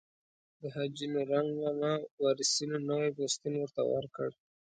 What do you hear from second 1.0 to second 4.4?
نورنګ ماما وارثینو نوی پوستین ورته ورکړ.